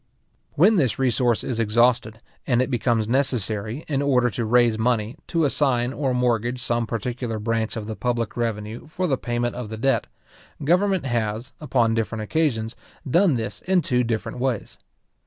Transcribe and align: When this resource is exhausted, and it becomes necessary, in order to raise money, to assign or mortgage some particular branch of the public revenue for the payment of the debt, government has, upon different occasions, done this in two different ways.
When 0.53 0.77
this 0.77 0.97
resource 0.97 1.43
is 1.43 1.59
exhausted, 1.59 2.23
and 2.47 2.59
it 2.59 2.71
becomes 2.71 3.07
necessary, 3.07 3.85
in 3.87 4.01
order 4.01 4.31
to 4.31 4.45
raise 4.45 4.79
money, 4.79 5.15
to 5.27 5.45
assign 5.45 5.93
or 5.93 6.11
mortgage 6.11 6.59
some 6.59 6.87
particular 6.87 7.37
branch 7.37 7.77
of 7.77 7.85
the 7.85 7.95
public 7.95 8.35
revenue 8.35 8.87
for 8.87 9.05
the 9.05 9.15
payment 9.15 9.53
of 9.55 9.69
the 9.69 9.77
debt, 9.77 10.07
government 10.63 11.05
has, 11.05 11.53
upon 11.61 11.93
different 11.93 12.23
occasions, 12.23 12.75
done 13.07 13.35
this 13.35 13.61
in 13.61 13.83
two 13.83 14.03
different 14.03 14.39
ways. 14.39 14.79